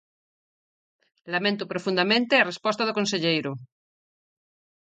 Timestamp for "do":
2.85-2.97